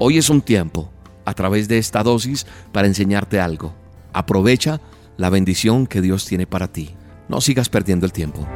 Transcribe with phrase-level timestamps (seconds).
[0.00, 0.92] Hoy es un tiempo,
[1.24, 3.74] a través de esta dosis, para enseñarte algo.
[4.12, 4.80] Aprovecha
[5.16, 6.94] la bendición que Dios tiene para ti.
[7.28, 8.46] No sigas perdiendo el tiempo.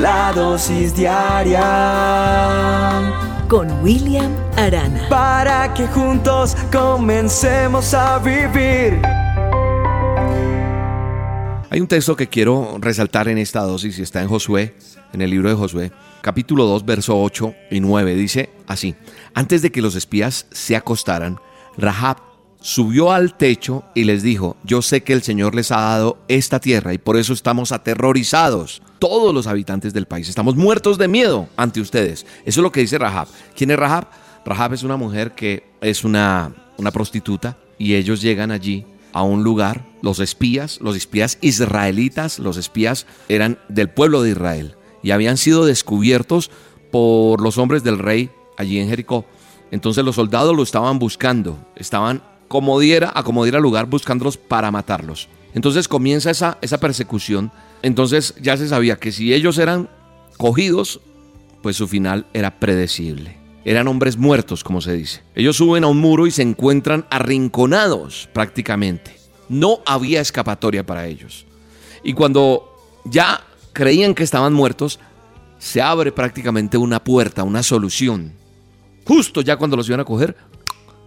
[0.00, 1.62] La dosis diaria
[3.48, 5.08] con William Arana.
[5.08, 9.00] Para que juntos comencemos a vivir.
[11.70, 14.74] Hay un texto que quiero resaltar en esta dosis y está en Josué,
[15.12, 18.14] en el libro de Josué, capítulo 2, verso 8 y 9.
[18.14, 18.94] Dice así,
[19.34, 21.38] antes de que los espías se acostaran,
[21.76, 22.18] Rahab
[22.60, 26.58] subió al techo y les dijo, yo sé que el Señor les ha dado esta
[26.58, 28.82] tierra y por eso estamos aterrorizados.
[28.98, 32.26] Todos los habitantes del país estamos muertos de miedo ante ustedes.
[32.44, 33.28] Eso es lo que dice Rahab.
[33.54, 34.08] ¿Quién es Rahab?
[34.44, 39.44] Rahab es una mujer que es una, una prostituta y ellos llegan allí a un
[39.44, 44.75] lugar, los espías, los espías israelitas, los espías eran del pueblo de Israel
[45.06, 46.50] y habían sido descubiertos
[46.90, 49.24] por los hombres del rey allí en Jericó.
[49.70, 54.72] Entonces los soldados lo estaban buscando, estaban como diera, a como diera lugar buscándolos para
[54.72, 55.28] matarlos.
[55.54, 57.52] Entonces comienza esa, esa persecución.
[57.82, 59.88] Entonces ya se sabía que si ellos eran
[60.38, 60.98] cogidos,
[61.62, 63.38] pues su final era predecible.
[63.64, 65.22] Eran hombres muertos, como se dice.
[65.36, 69.16] Ellos suben a un muro y se encuentran arrinconados prácticamente.
[69.48, 71.46] No había escapatoria para ellos.
[72.02, 72.72] Y cuando
[73.04, 73.45] ya
[73.76, 74.98] creían que estaban muertos,
[75.58, 78.32] se abre prácticamente una puerta, una solución.
[79.04, 80.34] Justo ya cuando los iban a coger,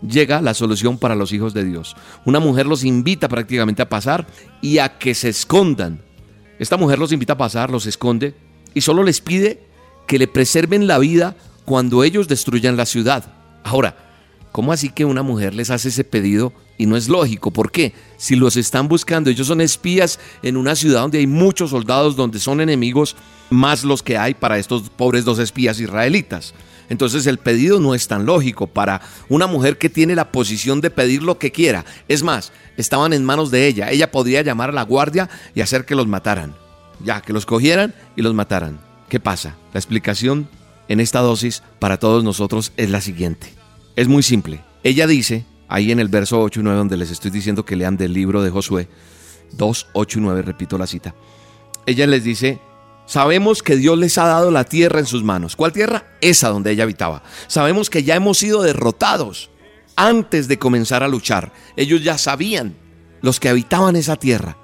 [0.00, 1.96] llega la solución para los hijos de Dios.
[2.24, 4.28] Una mujer los invita prácticamente a pasar
[4.60, 6.02] y a que se escondan.
[6.60, 8.36] Esta mujer los invita a pasar, los esconde
[8.74, 9.66] y solo les pide
[10.06, 13.24] que le preserven la vida cuando ellos destruyan la ciudad.
[13.64, 14.01] Ahora,
[14.52, 17.50] ¿cómo así que una mujer les hace ese pedido y no es lógico?
[17.50, 17.94] ¿Por qué?
[18.16, 22.38] Si los están buscando, ellos son espías en una ciudad donde hay muchos soldados, donde
[22.38, 23.16] son enemigos,
[23.50, 26.54] más los que hay para estos pobres dos espías israelitas.
[26.88, 30.90] Entonces el pedido no es tan lógico para una mujer que tiene la posición de
[30.90, 31.84] pedir lo que quiera.
[32.06, 33.90] Es más, estaban en manos de ella.
[33.90, 36.54] Ella podría llamar a la guardia y hacer que los mataran.
[37.02, 38.78] Ya, que los cogieran y los mataran.
[39.08, 39.56] ¿Qué pasa?
[39.72, 40.48] La explicación
[40.88, 43.61] en esta dosis para todos nosotros es la siguiente.
[43.94, 44.62] Es muy simple.
[44.82, 47.96] Ella dice, ahí en el verso 8 y 9 donde les estoy diciendo que lean
[47.96, 48.88] del libro de Josué,
[49.52, 51.14] 2, 8 y 9, repito la cita.
[51.84, 52.58] Ella les dice,
[53.06, 55.56] sabemos que Dios les ha dado la tierra en sus manos.
[55.56, 56.06] ¿Cuál tierra?
[56.20, 57.22] Esa donde ella habitaba.
[57.48, 59.50] Sabemos que ya hemos sido derrotados
[59.94, 61.52] antes de comenzar a luchar.
[61.76, 62.74] Ellos ya sabían,
[63.20, 64.56] los que habitaban esa tierra,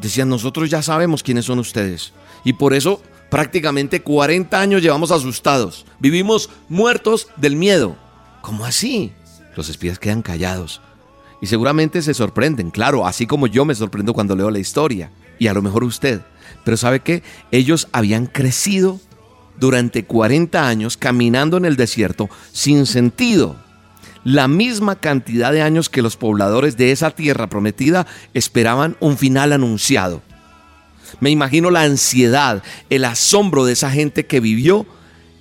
[0.00, 2.12] decían, nosotros ya sabemos quiénes son ustedes.
[2.44, 3.00] Y por eso
[3.30, 5.86] prácticamente 40 años llevamos asustados.
[5.98, 7.96] Vivimos muertos del miedo.
[8.44, 9.10] ¿Cómo así?
[9.56, 10.82] Los espías quedan callados.
[11.40, 15.10] Y seguramente se sorprenden, claro, así como yo me sorprendo cuando leo la historia.
[15.38, 16.20] Y a lo mejor usted.
[16.62, 17.22] Pero ¿sabe qué?
[17.52, 19.00] Ellos habían crecido
[19.58, 23.56] durante 40 años caminando en el desierto sin sentido.
[24.24, 29.54] La misma cantidad de años que los pobladores de esa tierra prometida esperaban un final
[29.54, 30.20] anunciado.
[31.18, 34.86] Me imagino la ansiedad, el asombro de esa gente que vivió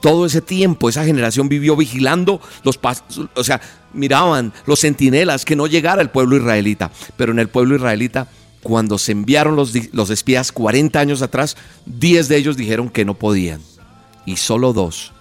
[0.00, 3.60] todo ese tiempo, esa generación vivió vigilando los pasos, o sea,
[3.92, 6.90] miraban los centinelas que no llegara el pueblo israelita.
[7.16, 8.28] Pero en el pueblo israelita,
[8.62, 13.14] cuando se enviaron los, los espías 40 años atrás, 10 de ellos dijeron que no
[13.14, 13.60] podían.
[14.26, 15.12] Y solo dos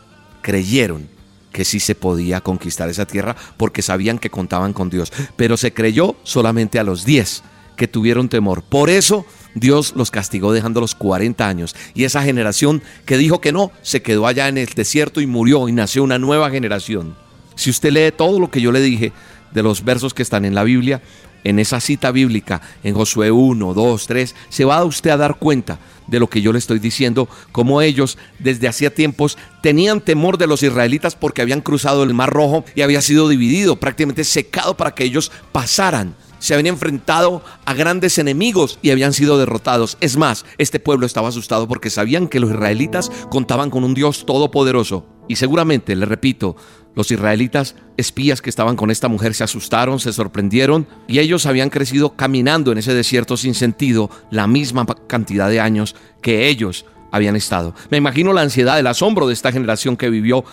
[0.41, 1.07] creyeron
[1.51, 5.11] que sí se podía conquistar esa tierra porque sabían que contaban con Dios.
[5.35, 7.44] Pero se creyó solamente a los 10
[7.75, 8.63] que tuvieron temor.
[8.63, 11.75] Por eso Dios los castigó dejándolos 40 años.
[11.93, 15.67] Y esa generación que dijo que no, se quedó allá en el desierto y murió
[15.69, 17.15] y nació una nueva generación.
[17.55, 19.11] Si usted lee todo lo que yo le dije
[19.51, 21.01] de los versos que están en la Biblia,
[21.43, 25.79] en esa cita bíblica, en Josué 1, 2, 3, se va usted a dar cuenta
[26.07, 30.47] de lo que yo le estoy diciendo, como ellos desde hacía tiempos tenían temor de
[30.47, 34.93] los israelitas porque habían cruzado el Mar Rojo y había sido dividido, prácticamente secado para
[34.93, 39.97] que ellos pasaran se habían enfrentado a grandes enemigos y habían sido derrotados.
[40.01, 44.25] Es más, este pueblo estaba asustado porque sabían que los israelitas contaban con un Dios
[44.25, 45.05] todopoderoso.
[45.27, 46.56] Y seguramente, le repito,
[46.95, 51.69] los israelitas espías que estaban con esta mujer se asustaron, se sorprendieron y ellos habían
[51.69, 57.35] crecido caminando en ese desierto sin sentido la misma cantidad de años que ellos habían
[57.35, 57.75] estado.
[57.89, 60.44] Me imagino la ansiedad, el asombro de esta generación que vivió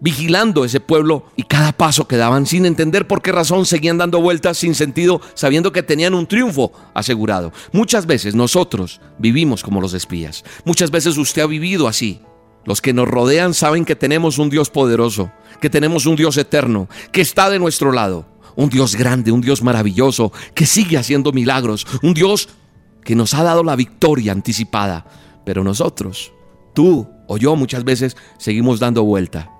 [0.00, 4.20] vigilando ese pueblo y cada paso que daban sin entender por qué razón seguían dando
[4.20, 7.52] vueltas sin sentido, sabiendo que tenían un triunfo asegurado.
[7.72, 10.44] Muchas veces nosotros vivimos como los espías.
[10.64, 12.20] Muchas veces usted ha vivido así.
[12.64, 15.30] Los que nos rodean saben que tenemos un Dios poderoso,
[15.60, 18.26] que tenemos un Dios eterno, que está de nuestro lado.
[18.56, 21.86] Un Dios grande, un Dios maravilloso, que sigue haciendo milagros.
[22.02, 22.48] Un Dios
[23.02, 25.06] que nos ha dado la victoria anticipada.
[25.44, 26.32] Pero nosotros,
[26.74, 29.53] tú o yo muchas veces seguimos dando vuelta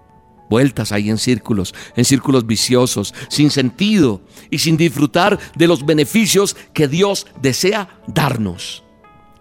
[0.48, 4.20] vueltas ahí en círculos, en círculos viciosos, sin sentido
[4.50, 8.82] y sin disfrutar de los beneficios que Dios desea darnos.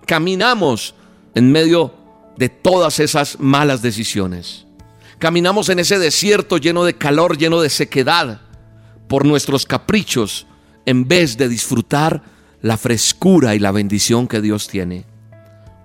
[0.05, 0.95] Caminamos
[1.35, 1.93] en medio
[2.37, 4.65] de todas esas malas decisiones.
[5.19, 8.41] Caminamos en ese desierto lleno de calor, lleno de sequedad,
[9.07, 10.47] por nuestros caprichos,
[10.85, 12.23] en vez de disfrutar
[12.61, 15.05] la frescura y la bendición que Dios tiene.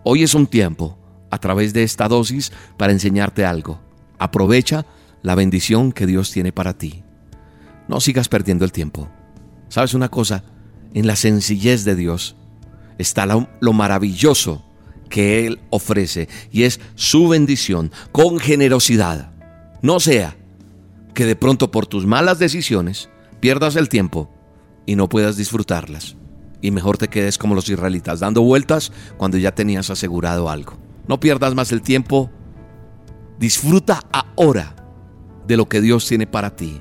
[0.05, 0.99] Hoy es un tiempo,
[1.31, 3.81] a través de esta dosis, para enseñarte algo.
[4.19, 4.87] Aprovecha
[5.23, 7.05] la bendición que Dios tiene para ti.
[7.89, 9.09] No sigas perdiendo el tiempo.
[9.69, 10.45] ¿Sabes una cosa?
[10.95, 12.37] En la sencillez de Dios
[12.99, 14.65] está lo, lo maravilloso
[15.09, 19.33] que Él ofrece y es su bendición con generosidad.
[19.83, 20.37] No sea
[21.15, 23.09] que de pronto por tus malas decisiones
[23.41, 24.31] pierdas el tiempo
[24.87, 26.17] y no puedas disfrutarlas.
[26.61, 30.77] Y mejor te quedes como los israelitas, dando vueltas cuando ya tenías asegurado algo.
[31.07, 32.31] No pierdas más el tiempo.
[33.39, 34.03] Disfruta
[34.37, 34.75] ahora
[35.49, 36.81] de lo que Dios tiene para ti.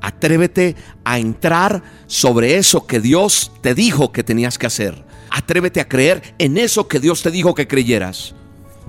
[0.00, 5.04] Atrévete a entrar sobre eso que Dios te dijo que tenías que hacer.
[5.30, 8.34] Atrévete a creer en eso que Dios te dijo que creyeras.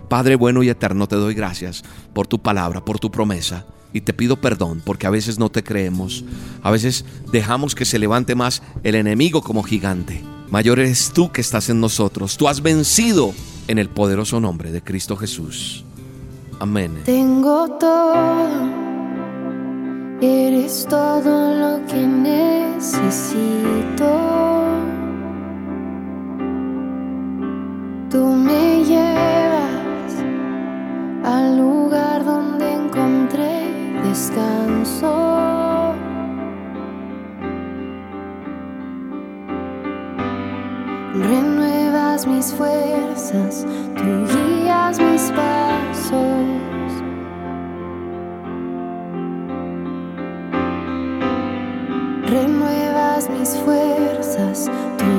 [0.07, 1.83] Padre bueno y eterno, te doy gracias
[2.13, 3.65] por tu palabra, por tu promesa.
[3.91, 6.23] Y te pido perdón porque a veces no te creemos.
[6.61, 10.23] A veces dejamos que se levante más el enemigo como gigante.
[10.49, 12.37] Mayor eres tú que estás en nosotros.
[12.37, 13.33] Tú has vencido
[13.67, 15.85] en el poderoso nombre de Cristo Jesús.
[16.59, 17.01] Amén.
[17.05, 18.78] Tengo todo.
[20.21, 23.39] Eres todo lo que necesito.
[28.09, 30.23] Tú me llevas
[31.23, 33.71] al lugar donde encontré
[34.03, 35.93] descanso.
[41.13, 46.78] Renuevas mis fuerzas, tú guías mis pasos.
[54.39, 55.18] Fuerzas, tú